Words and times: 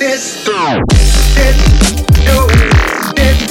this, 0.00 0.46
this, 0.46 2.06
no, 2.24 2.46
this. 3.14 3.49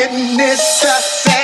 witness 0.00 0.80
the 0.80 1.30
fact. 1.30 1.39